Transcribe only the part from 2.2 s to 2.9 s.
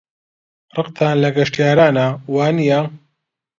وانییە؟